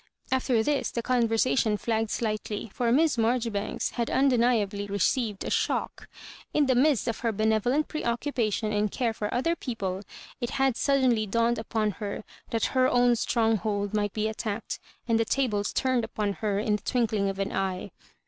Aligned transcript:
After 0.31 0.63
this 0.63 0.89
the 0.89 1.03
conversation 1.03 1.77
flagged 1.77 2.09
slightly, 2.09 2.71
for 2.73 2.91
Miss 2.91 3.17
Maijori 3.19 3.51
banks 3.51 3.91
had 3.91 4.09
undeniably 4.09 4.87
received 4.87 5.43
a 5.45 5.51
shock. 5.51 6.07
In 6.55 6.65
the 6.65 6.73
midst 6.73 7.07
of 7.07 7.19
her 7.19 7.31
benevolent 7.31 7.87
preoccupation 7.87 8.73
and 8.73 8.89
care 8.91 9.13
for 9.13 9.31
other 9.31 9.55
people, 9.55 10.01
it 10.39 10.49
had 10.49 10.75
suddenly 10.75 11.27
dawned 11.27 11.59
upon 11.59 11.91
her 12.01 12.23
that 12.49 12.65
her 12.73 12.87
own 12.87 13.15
stronghold 13.15 13.93
might 13.93 14.13
be 14.13 14.27
attacked, 14.27 14.79
and 15.07 15.19
the 15.19 15.23
tables 15.25 15.71
turned 15.71 16.03
upon 16.03 16.33
her 16.41 16.57
in 16.57 16.77
the 16.77 16.81
twinkling 16.81 17.29
of 17.29 17.37
an 17.37 17.51
eye. 17.51 17.91